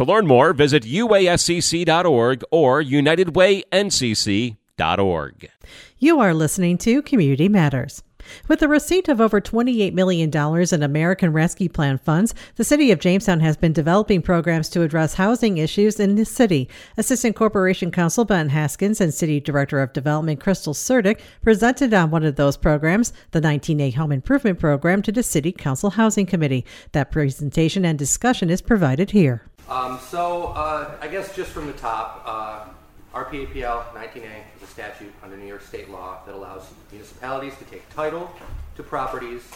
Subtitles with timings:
[0.00, 5.50] To learn more, visit uascc.org or unitedwayncc.org.
[5.98, 8.02] You are listening to Community Matters.
[8.48, 12.98] With the receipt of over $28 million in American Rescue Plan funds, the City of
[12.98, 16.70] Jamestown has been developing programs to address housing issues in the city.
[16.96, 22.24] Assistant Corporation Counsel Ben Haskins and City Director of Development Crystal Surdyk presented on one
[22.24, 26.64] of those programs, the 19A Home Improvement Program, to the City Council Housing Committee.
[26.92, 29.49] That presentation and discussion is provided here.
[29.70, 34.16] Um, so, uh, I guess just from the top, uh, RPAPL 19A
[34.56, 38.28] is a statute under New York state law that allows municipalities to take title
[38.74, 39.48] to properties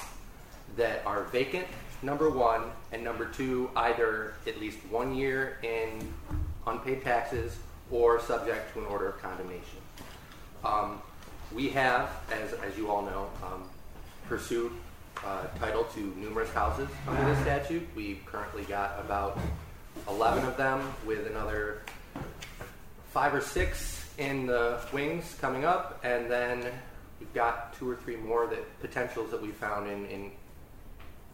[0.76, 1.66] that are vacant,
[2.02, 2.62] number one,
[2.92, 6.08] and number two, either at least one year in
[6.68, 7.56] unpaid taxes
[7.90, 9.78] or subject to an order of condemnation.
[10.64, 11.02] Um,
[11.52, 13.64] we have, as, as you all know, um,
[14.28, 14.70] pursued
[15.24, 17.86] uh, title to numerous houses under this statute.
[17.96, 19.38] We've currently got about
[20.08, 21.82] 11 of them with another
[23.12, 26.64] five or six in the wings coming up, and then
[27.20, 30.30] we've got two or three more that potentials that we found in, in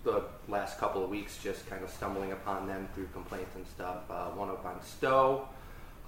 [0.05, 3.99] the last couple of weeks, just kind of stumbling upon them through complaints and stuff.
[4.11, 5.49] Uh, one up on Stowe,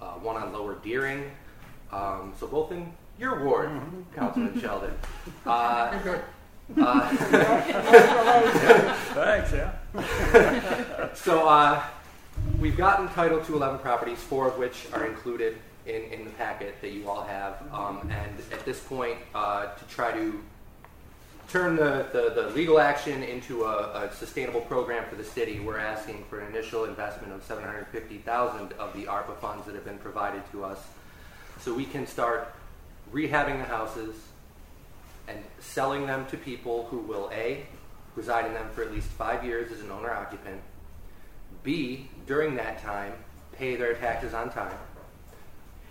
[0.01, 1.29] uh, one on Lower Deering,
[1.91, 3.69] um, so both in your ward,
[4.15, 4.93] Councilman Sheldon.
[5.45, 5.99] Uh,
[6.77, 7.09] uh,
[9.13, 11.13] Thanks, yeah.
[11.13, 11.83] So uh,
[12.63, 16.79] we've gotten title to 11 properties, four of which are included in, in the packet
[16.79, 17.61] that you all have.
[17.73, 20.41] Um, and at this point, uh, to try to
[21.49, 25.77] turn the, the, the legal action into a, a sustainable program for the city, we're
[25.77, 30.41] asking for an initial investment of 750000 of the ARPA funds that have been provided
[30.53, 30.79] to us
[31.59, 32.55] so we can start
[33.13, 34.15] rehabbing the houses
[35.27, 37.65] and selling them to people who will A,
[38.15, 40.61] reside in them for at least five years as an owner occupant,
[41.61, 43.13] B, during that time,
[43.53, 44.77] pay their taxes on time.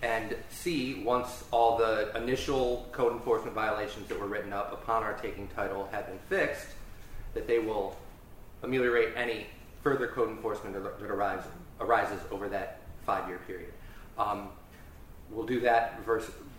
[0.03, 5.15] And C, once all the initial code enforcement violations that were written up upon our
[5.15, 6.67] taking title have been fixed,
[7.35, 7.97] that they will
[8.63, 9.47] ameliorate any
[9.83, 11.07] further code enforcement that
[11.81, 13.73] arises, over that five year period.
[14.19, 14.49] Um,
[15.31, 16.01] we'll do that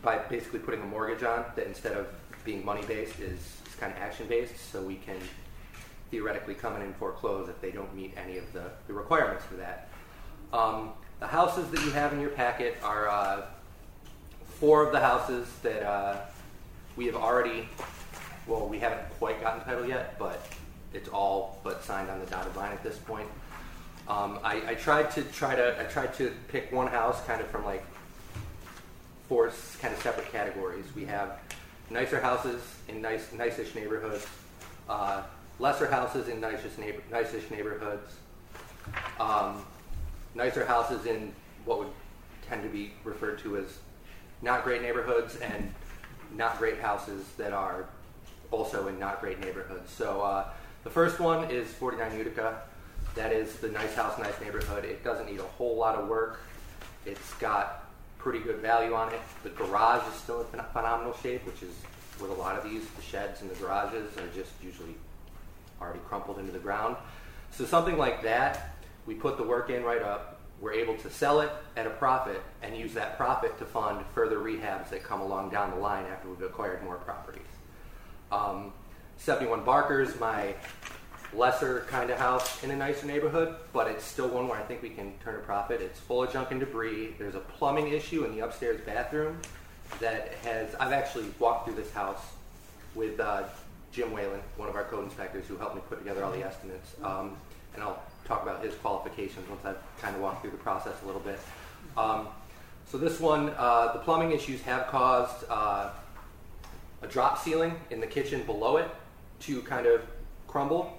[0.01, 2.07] by basically putting a mortgage on that instead of
[2.45, 5.17] being money based is, is kind of action based, so we can
[6.13, 9.55] theoretically come in and foreclose if they don't meet any of the, the requirements for
[9.55, 9.89] that.
[10.53, 13.41] Um, the houses that you have in your packet are uh,
[14.59, 16.17] four of the houses that uh,
[16.95, 17.67] we have already,
[18.45, 20.47] well, we haven't quite gotten title yet, but
[20.93, 23.27] it's all but signed on the dotted line at this point.
[24.07, 27.47] Um, I, I tried to try to I tried to pick one house kind of
[27.47, 27.83] from like
[29.27, 29.51] four
[29.81, 30.85] kind of separate categories.
[30.93, 31.39] We have
[31.89, 34.27] nicer houses in nice nice-ish neighborhoods,
[34.87, 35.23] uh,
[35.59, 38.15] lesser houses in nice-ish, neighbor, nice-ish neighborhoods,
[39.19, 39.63] um,
[40.35, 41.33] nicer houses in
[41.65, 41.89] what would
[42.47, 43.77] tend to be referred to as
[44.41, 45.73] not great neighborhoods, and
[46.35, 47.85] not great houses that are
[48.51, 49.91] also in not great neighborhoods.
[49.91, 50.49] So uh,
[50.83, 52.61] the first one is 49 Utica.
[53.15, 54.85] That is the nice house, nice neighborhood.
[54.85, 56.41] It doesn't need a whole lot of work.
[57.05, 57.85] It's got
[58.17, 59.19] pretty good value on it.
[59.43, 61.73] The garage is still in phenomenal shape, which is
[62.19, 62.85] with a lot of these.
[62.95, 64.95] The sheds and the garages are just usually
[65.83, 66.95] already crumpled into the ground.
[67.51, 68.75] So something like that,
[69.05, 70.39] we put the work in right up.
[70.59, 74.37] We're able to sell it at a profit and use that profit to fund further
[74.37, 77.41] rehabs that come along down the line after we've acquired more properties.
[78.31, 78.71] Um,
[79.17, 80.55] 71 Barker's my
[81.35, 84.81] lesser kind of house in a nicer neighborhood, but it's still one where I think
[84.81, 85.81] we can turn a profit.
[85.81, 87.15] It's full of junk and debris.
[87.17, 89.39] There's a plumbing issue in the upstairs bathroom
[89.99, 92.21] that has, I've actually walked through this house
[92.95, 93.43] with uh,
[93.93, 96.95] Jim Whalen, one of our code inspectors, who helped me put together all the estimates.
[97.03, 97.37] Um,
[97.73, 101.05] and I'll talk about his qualifications once I've kind of walked through the process a
[101.05, 101.39] little bit.
[101.95, 102.27] Um,
[102.91, 105.89] So this one, uh, the plumbing issues have caused uh,
[107.01, 108.87] a drop ceiling in the kitchen below it
[109.41, 110.01] to kind of
[110.47, 110.97] crumble.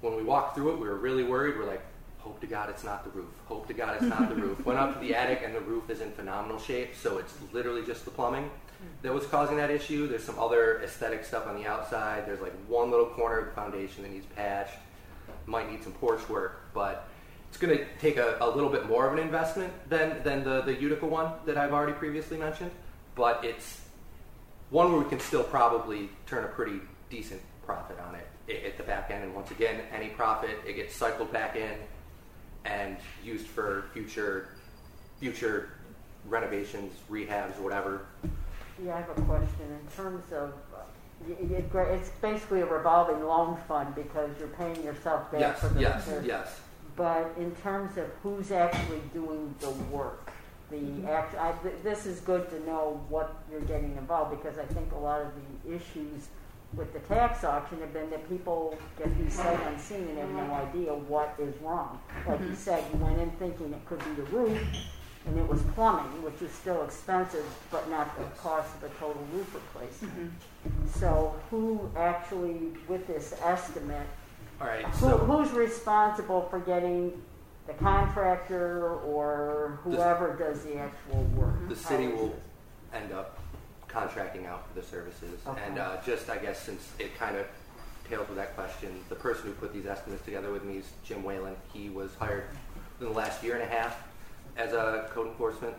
[0.00, 1.56] When we walked through it, we were really worried.
[1.56, 1.82] We're like,
[2.28, 3.32] hope to God it's not the roof.
[3.46, 4.62] Hope to God it's not the roof.
[4.66, 7.82] Went up to the attic and the roof is in phenomenal shape, so it's literally
[7.86, 8.50] just the plumbing
[9.00, 10.06] that was causing that issue.
[10.06, 12.26] There's some other aesthetic stuff on the outside.
[12.26, 14.74] There's like one little corner of the foundation that needs patched.
[15.46, 17.08] Might need some porch work, but
[17.48, 20.60] it's going to take a, a little bit more of an investment than, than the,
[20.60, 22.70] the Utica one that I've already previously mentioned.
[23.14, 23.80] But it's
[24.68, 28.82] one where we can still probably turn a pretty decent profit on it at the
[28.82, 29.24] back end.
[29.24, 31.72] And once again, any profit, it gets cycled back in
[32.68, 34.48] and used for future
[35.20, 35.70] future
[36.28, 38.06] renovations, rehabs, whatever.
[38.84, 39.48] Yeah, I have a question.
[39.68, 40.82] In terms of, uh,
[41.28, 45.80] it, it's basically a revolving loan fund because you're paying yourself back Yes, for the
[45.80, 46.26] yes, repairs.
[46.26, 46.60] yes.
[46.94, 50.30] But in terms of who's actually doing the work,
[50.70, 54.64] the act, I, th- this is good to know what you're getting involved because I
[54.66, 55.28] think a lot of
[55.64, 56.28] the issues
[56.74, 60.54] with the tax auction have been that people get these sight unseen and have no
[60.54, 62.00] idea what is wrong.
[62.26, 62.54] Like you mm-hmm.
[62.54, 64.60] said, you went in thinking it could be the roof,
[65.26, 69.26] and it was plumbing, which is still expensive, but not the cost of a total
[69.32, 70.12] roof replacement.
[70.14, 70.98] Mm-hmm.
[70.98, 74.06] So who actually, with this estimate,
[74.60, 74.84] All right.
[74.84, 77.20] who, So who's responsible for getting
[77.66, 81.68] the contractor or whoever does the actual work?
[81.68, 82.36] the city will
[82.92, 83.38] end up
[83.88, 85.40] contracting out for the services.
[85.46, 85.60] Okay.
[85.66, 87.46] And uh, just, I guess, since it kind of
[88.08, 91.24] tails with that question, the person who put these estimates together with me is Jim
[91.24, 91.56] Whalen.
[91.72, 92.44] He was hired
[93.00, 94.02] in the last year and a half
[94.56, 95.74] as a code enforcement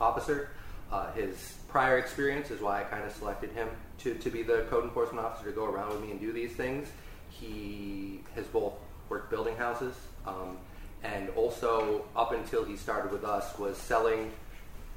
[0.00, 0.50] officer.
[0.92, 3.68] Uh, his prior experience is why I kind of selected him
[3.98, 6.52] to, to be the code enforcement officer to go around with me and do these
[6.52, 6.88] things.
[7.30, 8.74] He has both
[9.08, 9.94] worked building houses
[10.26, 10.58] um,
[11.04, 14.32] and also, up until he started with us, was selling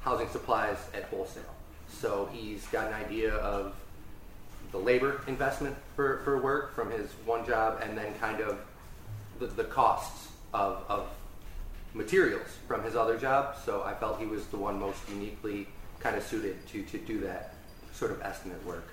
[0.00, 1.54] housing supplies at wholesale.
[1.90, 3.74] So he's got an idea of
[4.72, 8.58] the labor investment for, for work from his one job and then kind of
[9.38, 11.08] the, the costs of, of
[11.94, 13.56] materials from his other job.
[13.64, 15.66] So I felt he was the one most uniquely
[16.00, 17.54] kind of suited to, to do that
[17.92, 18.88] sort of estimate work.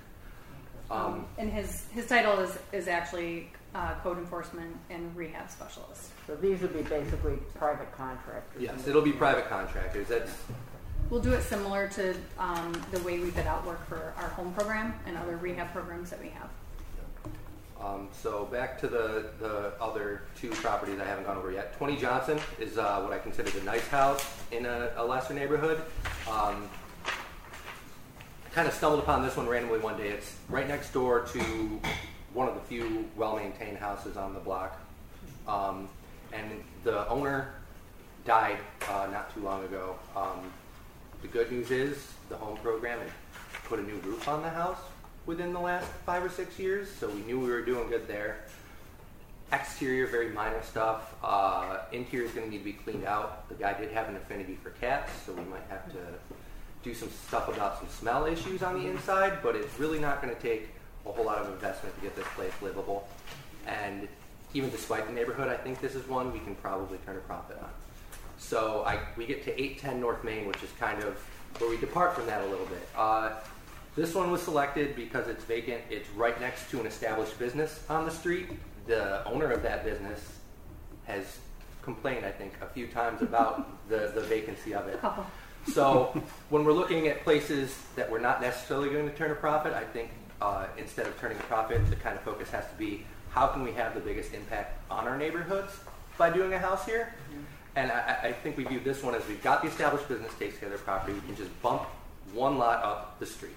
[0.90, 6.10] Um, and his his title is is actually uh, code enforcement and rehab specialist.
[6.26, 8.62] So these would be basically private contractors.
[8.62, 10.08] yes, it'll be private contractors.
[10.08, 10.32] That's
[11.08, 14.52] We'll do it similar to um, the way we bid out work for our home
[14.54, 16.48] program and other rehab programs that we have.
[17.80, 21.76] Um, so back to the, the other two properties I haven't gone over yet.
[21.76, 25.80] 20 Johnson is uh, what I consider the nice house in a, a lesser neighborhood.
[26.28, 26.68] Um,
[28.52, 30.08] kind of stumbled upon this one randomly one day.
[30.08, 31.80] It's right next door to
[32.32, 34.80] one of the few well-maintained houses on the block.
[35.46, 35.88] Um,
[36.32, 36.50] and
[36.82, 37.54] the owner
[38.24, 38.58] died
[38.90, 39.96] uh, not too long ago.
[40.16, 40.50] Um,
[41.22, 43.10] the good news is the home program had
[43.64, 44.78] put a new roof on the house
[45.26, 48.44] within the last five or six years, so we knew we were doing good there.
[49.52, 51.14] Exterior, very minor stuff.
[51.22, 53.48] Uh, interior is going to need to be cleaned out.
[53.48, 55.98] The guy did have an affinity for cats, so we might have to
[56.82, 60.34] do some stuff about some smell issues on the inside, but it's really not going
[60.34, 60.68] to take
[61.04, 63.08] a whole lot of investment to get this place livable.
[63.66, 64.08] And
[64.54, 67.58] even despite the neighborhood, I think this is one we can probably turn a profit
[67.60, 67.70] on.
[68.38, 71.16] So I, we get to 810 North Main, which is kind of
[71.58, 72.86] where we depart from that a little bit.
[72.96, 73.32] Uh,
[73.94, 75.82] this one was selected because it's vacant.
[75.88, 78.48] It's right next to an established business on the street.
[78.86, 80.38] The owner of that business
[81.04, 81.38] has
[81.82, 85.00] complained, I think, a few times about the, the vacancy of it.
[85.00, 85.26] Couple.
[85.72, 89.72] So when we're looking at places that we're not necessarily going to turn a profit,
[89.72, 93.04] I think uh, instead of turning a profit, the kind of focus has to be
[93.30, 95.72] how can we have the biggest impact on our neighborhoods
[96.16, 97.14] by doing a house here?
[97.76, 100.58] And I, I- think we view this one as we've got the established business takes
[100.58, 101.12] care of their property.
[101.12, 101.82] We can just bump
[102.32, 103.54] one lot up the street.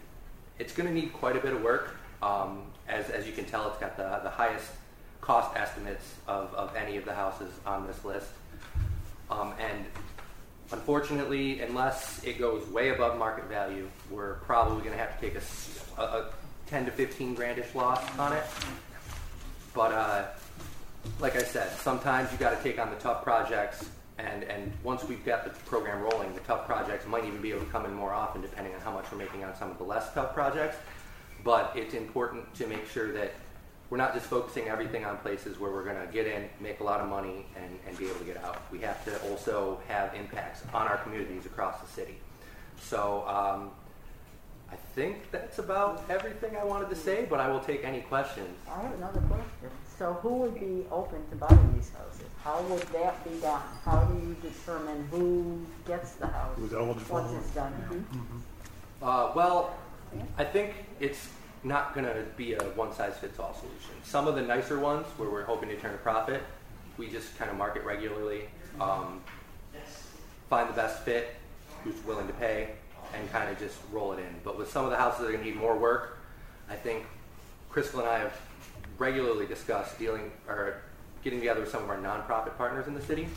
[0.59, 1.95] It's going to need quite a bit of work.
[2.21, 4.69] Um, as, as you can tell, it's got the, the highest
[5.21, 8.27] cost estimates of, of any of the houses on this list.
[9.31, 9.85] Um, and
[10.71, 15.35] unfortunately, unless it goes way above market value, we're probably going to have to take
[15.35, 15.41] a
[16.01, 16.31] a
[16.67, 18.43] 10 to 15 grandish loss on it.
[19.73, 20.25] But uh,
[21.19, 25.03] like I said, sometimes you got to take on the tough projects, and, and once
[25.03, 27.93] we've got the program rolling, the tough projects might even be able to come in
[27.93, 30.77] more often depending on how much we're making on some of the less tough projects.
[31.43, 33.33] But it's important to make sure that
[33.89, 36.83] we're not just focusing everything on places where we're going to get in, make a
[36.83, 38.61] lot of money, and, and be able to get out.
[38.71, 42.17] We have to also have impacts on our communities across the city.
[42.79, 43.71] So um,
[44.71, 48.55] I think that's about everything I wanted to say, but I will take any questions.
[48.69, 49.71] I have another question.
[49.99, 52.25] So who would be open to buying these houses?
[52.41, 53.61] How would that be done?
[53.83, 57.15] How do you determine who gets the house Who's eligible?
[57.15, 57.73] once it's done?
[59.03, 59.75] Uh, well,
[60.37, 61.27] I think it's
[61.65, 63.91] not going to be a one size fits all solution.
[64.05, 66.41] Some of the nicer ones where we're hoping to turn a profit,
[66.97, 68.43] we just kind of market regularly,
[68.79, 69.21] um,
[70.49, 71.35] find the best fit,
[71.83, 72.69] who's willing to pay,
[73.13, 74.33] and kind of just roll it in.
[74.45, 76.19] But with some of the houses that are going to need more work,
[76.69, 77.03] I think
[77.69, 78.33] Crystal and I have
[78.99, 80.81] regularly discuss dealing or
[81.23, 83.27] getting together with some of our nonprofit partners in the city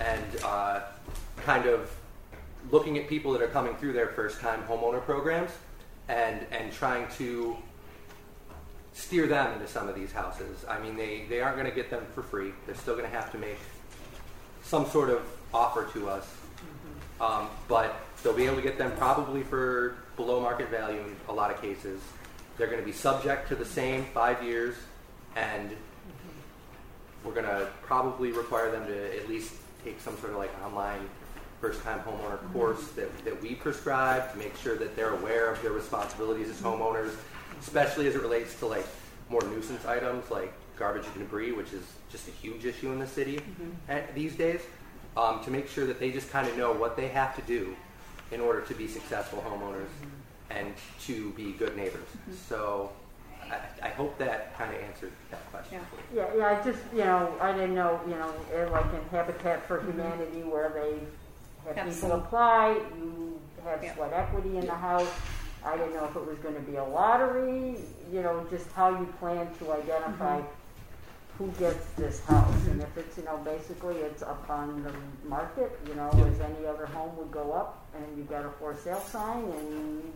[0.00, 0.80] and uh,
[1.44, 1.90] kind of
[2.70, 5.50] looking at people that are coming through their first time homeowner programs
[6.08, 7.56] and and trying to
[8.94, 10.64] steer them into some of these houses.
[10.68, 12.52] I mean, they, they aren't going to get them for free.
[12.64, 13.58] They're still going to have to make
[14.62, 16.26] some sort of offer to us.
[17.20, 21.32] Um, but they'll be able to get them probably for below market value in a
[21.32, 22.00] lot of cases.
[22.56, 24.76] They're going to be subject to the same five years,
[25.36, 25.70] and
[27.24, 29.52] we're going to probably require them to at least
[29.84, 31.00] take some sort of like online
[31.60, 32.52] first time homeowner mm-hmm.
[32.52, 36.60] course that, that we prescribe to make sure that they're aware of their responsibilities as
[36.60, 37.14] homeowners,
[37.60, 38.86] especially as it relates to like
[39.30, 43.06] more nuisance items like garbage and debris, which is just a huge issue in the
[43.06, 43.70] city mm-hmm.
[43.88, 44.60] at, these days.
[45.16, 47.76] Um, to make sure that they just kind of know what they have to do
[48.32, 50.50] in order to be successful homeowners mm-hmm.
[50.50, 52.08] and to be good neighbors.
[52.48, 52.90] So
[53.50, 55.80] I, I hope that kind of answered that question.
[55.80, 55.84] Yeah.
[55.84, 56.20] for you.
[56.20, 59.66] Yeah, yeah, I just, you know, I didn't know, you know, eh, like in Habitat
[59.66, 60.98] for Humanity where they
[61.66, 63.94] have Have people some- apply, you have Yeah.
[63.94, 65.08] sweat equity in the house.
[65.64, 67.76] I didn't know if it was gonna be a lottery,
[68.12, 70.40] you know, just how you plan to identify
[71.38, 72.66] who gets this house.
[72.68, 74.92] And if it's, you know, basically it's up on the
[75.28, 76.26] market, you know, Yeah.
[76.26, 80.12] as any other home would go up and you've got a for sale sign and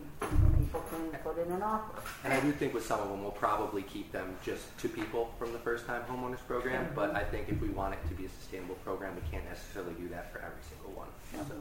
[0.69, 1.99] people can put in an offer.
[2.23, 5.33] And I do think with some of them, we'll probably keep them just to people
[5.39, 6.91] from the first time homeowners program.
[6.93, 9.93] But I think if we want it to be a sustainable program, we can't necessarily
[9.93, 11.07] do that for every single one.
[11.33, 11.55] So,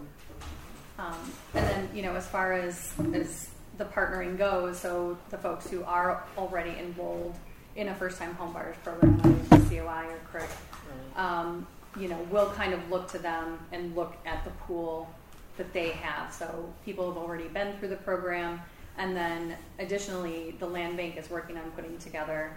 [1.02, 3.48] Um, and then, you know, as far as, as
[3.78, 7.36] the partnering goes, so the folks who are already enrolled
[7.76, 10.50] in a first-time home buyers program, like it's COI or CHRIC,
[11.16, 11.66] um,
[11.98, 15.08] you know, we'll kind of look to them and look at the pool
[15.56, 16.32] that they have.
[16.32, 18.60] So people have already been through the program,
[18.98, 22.56] and then additionally, the land bank is working on putting together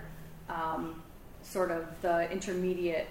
[0.50, 1.01] um,
[1.43, 3.07] sort of the intermediate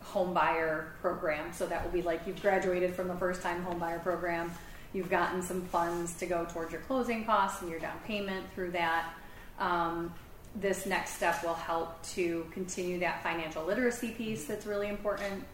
[0.00, 1.52] home buyer program.
[1.52, 4.50] So that will be like you've graduated from the first time home buyer program,
[4.92, 8.72] you've gotten some funds to go towards your closing costs and your down payment through
[8.72, 9.14] that.
[9.58, 10.12] Um,
[10.56, 15.44] this next step will help to continue that financial literacy piece that's really important.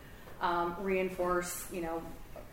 [0.40, 2.02] Um, reinforce, you know,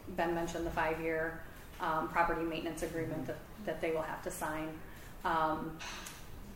[0.09, 1.41] Ben mentioned the five year
[1.81, 4.69] um, property maintenance agreement that, that they will have to sign.
[5.23, 5.77] Um,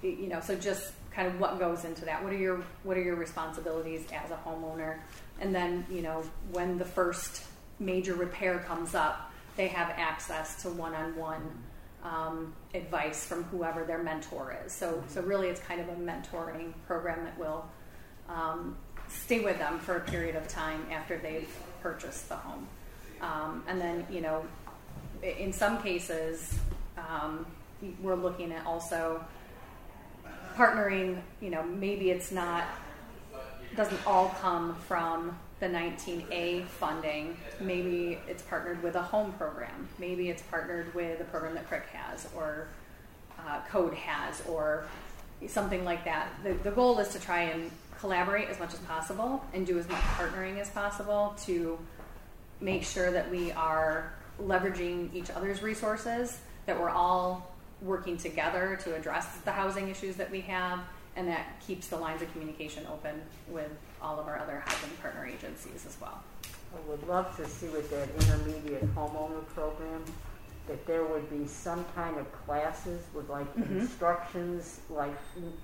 [0.02, 2.24] you know, so just kind of what goes into that.
[2.24, 5.00] What are your what are your responsibilities as a homeowner?
[5.42, 7.44] And then, you know, when the first
[7.80, 11.42] major repair comes up, they have access to one-on-one
[12.04, 14.72] um, advice from whoever their mentor is.
[14.72, 17.66] So, so really, it's kind of a mentoring program that will
[18.30, 21.50] um, stay with them for a period of time after they've
[21.82, 22.68] purchased the home.
[23.22, 24.46] Um, and then, you know,
[25.22, 26.58] in some cases,
[27.10, 27.46] um,
[28.02, 29.24] we're looking at also
[30.56, 31.22] partnering.
[31.42, 32.66] You know, maybe it's not
[33.76, 37.38] doesn't all come from the 19A funding.
[37.60, 39.88] Maybe it's partnered with a home program.
[40.00, 42.68] Maybe it's partnered with a program that CHRIC has or
[43.48, 44.86] uh, Code has or
[45.48, 46.30] something like that.
[46.44, 49.88] The, the goal is to try and collaborate as much as possible and do as
[49.90, 51.78] much partnering as possible to
[52.62, 56.40] make sure that we are leveraging each other's resources,
[56.70, 60.80] that we're all working together to address the housing issues that we have,
[61.16, 63.72] and that keeps the lines of communication open with
[64.04, 66.22] all of our other housing partner agencies as well.
[66.46, 70.04] I would love to see with that intermediate homeowner program,
[70.68, 73.80] that there would be some kind of classes with like Mhm.
[73.80, 75.16] instructions, like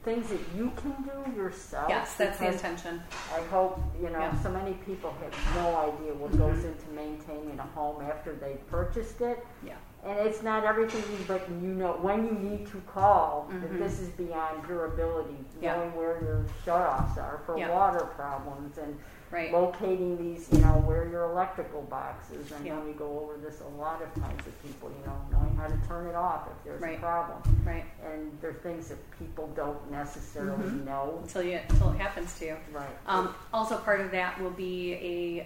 [0.03, 1.87] things that you can do yourself.
[1.89, 3.03] Yes, that's the intention.
[3.31, 4.41] I hope, you know, Yeah.
[4.41, 9.21] so many people have no idea what goes into maintaining a home after they purchased
[9.21, 9.45] it.
[9.63, 9.75] Yeah.
[10.05, 13.61] And it's not everything, but you know, when you need to call, Mhm.
[13.61, 15.77] that this is beyond your ability, Yeah.
[15.77, 17.71] knowing where your shut-offs are for Yeah.
[17.73, 18.99] water problems and
[19.31, 19.51] Right.
[19.51, 22.53] locating these, you know, where your electrical box is.
[22.53, 22.79] I know Yeah.
[22.81, 25.77] we go over this a lot of times with people, you know, knowing how to
[25.87, 26.97] turn it off if there's Right.
[26.99, 27.41] a problem.
[27.65, 27.85] Right.
[28.05, 30.85] And there are things that people don't necessarily Mhm.
[30.85, 31.17] know.
[31.23, 32.57] Until you until it happens to you.
[32.71, 32.95] Right.
[33.07, 34.93] Um, also, part of that will be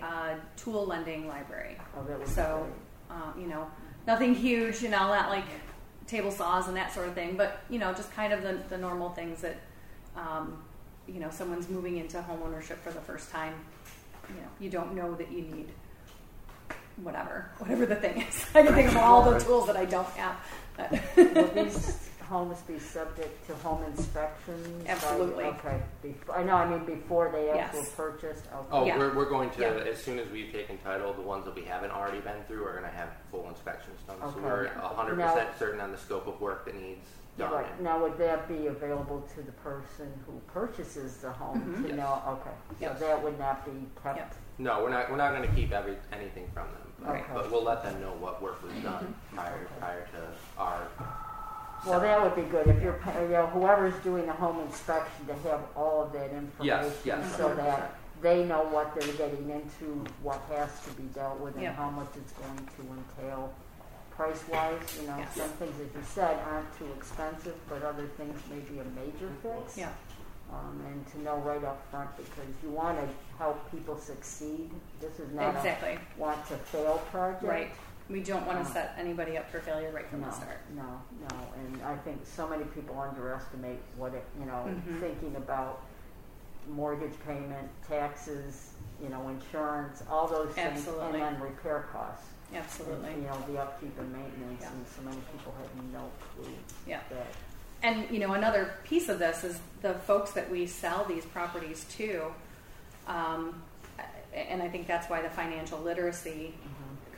[0.01, 1.77] a uh, tool lending library.
[1.97, 2.65] Oh, that would be So,
[3.09, 3.17] great.
[3.17, 3.67] um, you know,
[4.09, 5.45] nothing huge, you know, not like
[6.07, 8.77] table saws and that sort of thing, but you know, just kind of the, the
[8.77, 9.57] normal things that
[10.15, 10.63] um,
[11.07, 13.53] you know someone's moving into home ownership for the first time,
[14.27, 15.67] you know you don't know that you need
[17.03, 18.45] whatever whatever the thing is.
[18.55, 20.37] I can think of all the tools that I don't have.
[20.75, 20.91] But
[21.35, 24.85] Will these homes be subject to home inspections?
[24.87, 25.45] Absolutely.
[25.45, 27.65] Okay, Bef- I know, I mean, before they Yes.
[27.75, 28.67] actually purchased, okay.
[28.71, 28.97] Oh, Yeah.
[28.97, 29.69] we're, we're going to, Yeah.
[29.91, 32.73] as soon as we've taken title, the ones that we haven't already been through are
[32.75, 34.17] gonna have full inspections done.
[34.21, 34.39] So Okay.
[34.41, 37.07] we're a hundred Now- percent certain on the scope of work that needs
[37.37, 37.51] done.
[37.51, 41.81] Right, now would that be available to the person who purchases the home Mhm.
[41.83, 41.97] to Yes.
[41.97, 42.99] know, okay, so Yep.
[42.99, 44.17] that would not be kept?
[44.17, 44.35] Yep.
[44.59, 46.83] No, we're not, we're not gonna keep every, anything from them.
[46.99, 47.23] but- Right.
[47.33, 50.27] But we'll let them know what work was done prior, prior to
[50.61, 50.81] our.
[51.85, 55.25] Well, that would be good, if you're, pa- you know, whoever's doing the home inspection
[55.27, 56.91] to have all of that information.
[57.05, 61.53] yes, So that they know what they're getting into, what has to be dealt with
[61.55, 61.75] and Yep.
[61.75, 63.53] how much it's going to entail.
[64.11, 65.33] Price wise, you know, Yes.
[65.35, 69.31] some things, as you said, aren't too expensive, but other things may be a major
[69.41, 69.77] fix.
[69.77, 69.89] yeah,
[70.51, 73.07] Um, and to know right up front, because you wanna
[73.37, 74.69] help people succeed,
[74.99, 77.43] this is not a exactly want to fail project.
[77.43, 77.71] right.
[78.09, 80.57] We don't want to set anybody up for failure right from No, the start.
[80.75, 84.99] no, no, and I think so many people underestimate what it, you know, Mhm.
[84.99, 85.81] thinking about
[86.67, 92.25] mortgage payment, taxes, you know, insurance, all those things, and then repair costs.
[92.53, 93.13] Absolutely.
[93.13, 94.71] And, you know, the upkeep and maintenance, Yeah.
[94.71, 96.51] and so many people have no clue
[96.87, 97.01] Yeah.
[97.11, 97.27] that.
[97.83, 101.83] And you know, another piece of this is the folks that we sell these properties
[101.97, 102.33] to,
[103.07, 103.61] um,
[104.33, 106.55] and I think that's why the financial literacy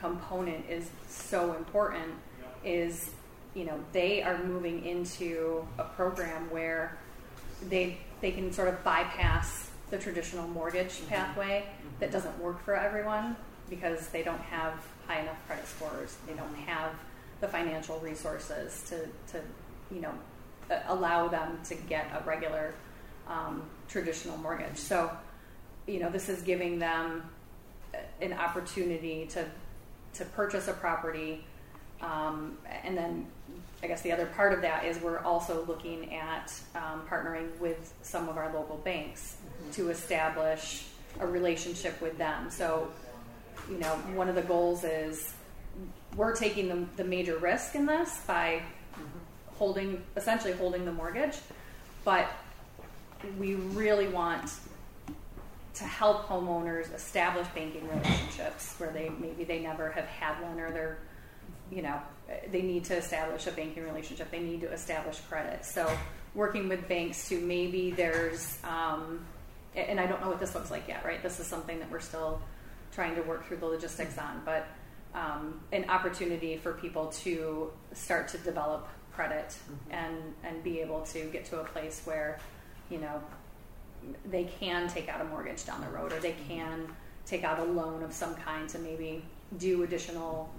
[0.02, 2.12] component is so important.
[2.64, 3.10] Is
[3.54, 6.98] you know they are moving into a program where
[7.70, 11.08] they they can sort of bypass the traditional mortgage mm-hmm.
[11.08, 11.88] pathway mm-hmm.
[12.00, 13.36] that doesn't work for everyone
[13.70, 14.74] because they don't have
[15.06, 16.16] high enough credit scores.
[16.26, 16.92] They don't have
[17.40, 19.42] the financial resources to, to
[19.92, 20.12] you know,
[20.88, 22.74] allow them to get a regular
[23.28, 24.76] um, traditional mortgage.
[24.76, 25.10] So,
[25.86, 27.22] you know, this is giving them
[27.94, 29.44] uh, an opportunity to
[30.14, 31.44] to purchase a property,
[32.00, 33.26] um, and then
[33.82, 37.92] I guess the other part of that is we're also looking at um, partnering with
[38.02, 39.36] some of our local banks
[39.72, 40.84] to establish
[41.20, 42.50] a relationship with them.
[42.50, 42.88] So,
[43.68, 45.34] you know, one of the goals is
[46.16, 48.62] we're taking the, the major risk in this by
[49.56, 51.38] holding, essentially holding the mortgage,
[52.04, 52.28] but
[53.38, 54.52] we really want
[55.74, 60.70] to help homeowners establish banking relationships where they maybe they never have had one or
[60.70, 60.98] they're
[61.70, 61.98] you know
[62.50, 64.30] they need to establish a banking relationship.
[64.30, 65.64] They need to establish credit.
[65.64, 65.90] So
[66.34, 69.24] working with banks to maybe there's um,
[69.74, 71.22] and i don't know what this looks like yet right?
[71.22, 72.40] This is something that we're still
[72.92, 74.66] trying to work through the logistics on but
[75.14, 79.54] um, an opportunity for people to start to develop credit
[79.90, 82.38] and and be able to get to a place where
[82.90, 83.22] you know
[84.30, 86.86] they can take out a mortgage down the road or they can
[87.26, 89.24] take out a loan of some kind to maybe
[89.58, 90.52] do additional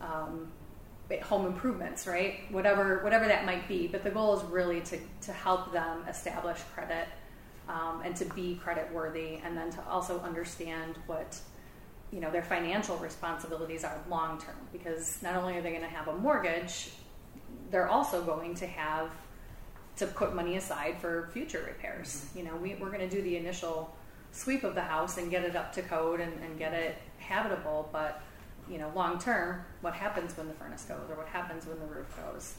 [0.00, 0.48] um,
[1.22, 2.40] home improvements right?
[2.50, 3.86] Whatever whatever that might be.
[3.86, 7.08] But the goal is really to, to help them establish credit
[7.68, 11.38] um, and to be credit worthy and then to also understand what
[12.10, 14.56] you know their financial responsibilities are long term.
[14.72, 16.90] Because not only are they going to have a mortgage
[17.70, 19.10] they're also going to have
[19.96, 22.26] to put money aside for future repairs.
[22.34, 23.94] You know, we, we're going to do the initial
[24.32, 27.88] sweep of the house and get it up to code and, and get it habitable,
[27.92, 28.20] but
[28.68, 31.86] you know, long term, what happens when the furnace goes or what happens when the
[31.86, 32.54] roof goes?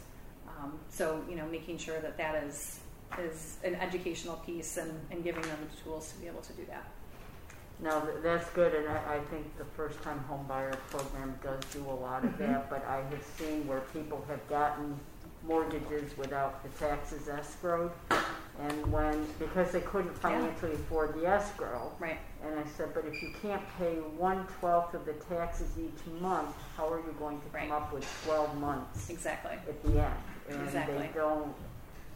[0.48, 2.80] Um, so, you know, making sure that that is
[3.20, 6.66] is an educational piece and, and giving them the tools to be able to do
[6.68, 6.86] that.
[7.82, 11.84] No, that's good, and I, I think the first time home buyer program does do
[11.90, 12.52] a lot of Mm-hmm.
[12.54, 14.98] that, but I have seen where people have gotten
[15.48, 17.92] mortgages without the taxes escrowed.
[18.62, 22.18] And when, because they couldn't financially afford the escrow, Right.
[22.44, 26.56] and I said, but if you can't pay one twelfth of the taxes each month,
[26.78, 27.68] how are you going to Right.
[27.70, 29.52] come up with twelve months Exactly.
[29.68, 30.14] at the end?
[30.50, 30.98] And Exactly.
[31.00, 31.54] they don't,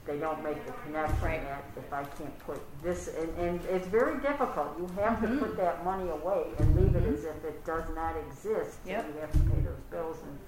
[0.05, 1.43] they don't make the connection Right.
[1.43, 4.77] that if I can't put this, and, and it's very difficult.
[4.77, 7.13] You have to put that money away and leave it Mhm.
[7.15, 8.79] as if it does not exist.
[8.85, 9.07] and Yep.
[9.13, 10.39] You have to pay those bills, and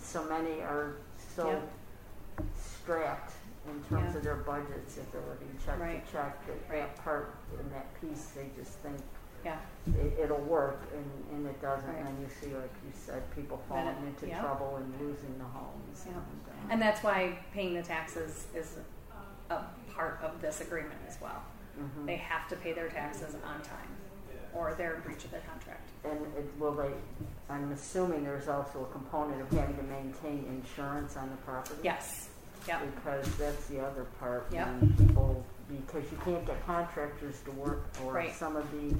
[0.00, 0.92] so many are
[1.34, 1.68] so Yep.
[2.56, 3.32] Strapped
[3.66, 4.16] in terms Yeah.
[4.18, 6.04] of their budgets, ability check Right.
[6.06, 6.80] to check, that Right.
[6.80, 8.98] that part in that piece, they just think
[9.44, 9.58] Yeah.
[9.86, 11.88] it, it'll work, and, and it doesn't.
[11.94, 12.04] Right.
[12.04, 14.40] And you see, like you said, people falling it- into yeah.
[14.40, 16.04] trouble and losing the homes.
[16.06, 16.12] Yeah.
[16.14, 18.78] And, uh, And that's why paying the taxes is
[19.50, 21.42] a part of this agreement as well.
[21.78, 22.06] mhm.
[22.06, 23.96] They have to pay their taxes on time
[24.54, 25.88] or they're in breach of their contract.
[26.04, 26.90] And it, will they,
[27.50, 31.80] I'm assuming there's also a component of having to maintain insurance on the property?
[31.82, 32.28] Yes.
[32.66, 32.94] Yep.
[32.94, 34.66] Because that's the other part, Yep.
[34.66, 38.34] when people because you can't get contractors to work, or Right.
[38.34, 38.94] some of the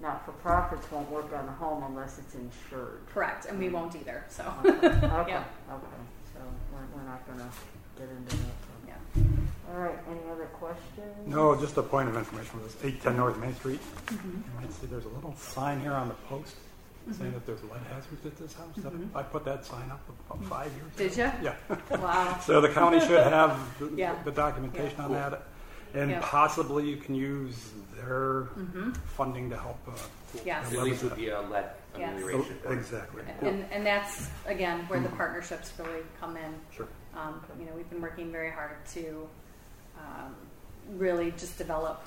[0.00, 3.00] not-for-profits won't work on a home unless it's insured.
[3.06, 3.72] Correct, and we mm.
[3.72, 4.24] won't either.
[4.28, 6.40] So Okay, okay, okay, so
[6.72, 7.48] we're, we're not gonna
[7.96, 8.71] get into that.
[9.72, 9.76] So.
[9.76, 9.78] yeah.
[9.78, 11.14] All right, any other questions?
[11.26, 13.80] No, just a point of information was eight ten North Main Street.
[14.06, 14.28] Mm-hmm.
[14.30, 16.54] You might see there's a little sign here on the post
[17.18, 18.76] saying that there's lead hazards at this house.
[18.76, 21.24] That- I put that sign up about five years ago.
[21.26, 21.48] Mm-hmm.
[21.48, 21.90] Did you?
[21.90, 21.98] Yeah.
[22.00, 22.38] Wow.
[22.44, 24.14] So the county should have the, Yeah.
[24.24, 25.42] the documentation on that.
[25.94, 26.20] And Yeah.
[26.22, 28.48] possibly you can use their
[29.16, 29.78] funding to help.
[29.88, 29.92] Uh,
[30.46, 30.72] Yes.
[30.72, 31.66] At least would be a lead
[31.98, 32.08] Yes.
[32.18, 32.56] amelioration.
[32.70, 33.22] exactly.
[33.42, 36.54] And, and that's again where the partnerships really come in.
[36.74, 36.86] Sure.
[37.14, 39.28] Um, you know, we've been working very hard to
[40.02, 40.34] um,
[40.98, 42.04] really just develop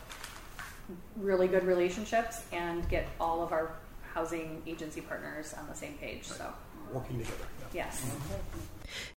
[1.17, 3.73] really good relationships and get all of our
[4.13, 6.23] housing agency partners on the same page.
[6.25, 6.51] So,
[6.93, 7.37] Working together.
[7.73, 7.85] yeah.
[7.85, 8.15] yes.